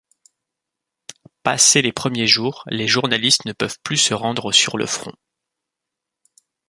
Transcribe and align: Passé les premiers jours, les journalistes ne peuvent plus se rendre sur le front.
Passé 1.43 1.83
les 1.83 1.91
premiers 1.91 2.25
jours, 2.25 2.63
les 2.65 2.87
journalistes 2.87 3.45
ne 3.45 3.53
peuvent 3.53 3.77
plus 3.83 3.97
se 3.97 4.15
rendre 4.15 4.51
sur 4.51 4.75
le 4.77 4.87
front. 4.87 5.13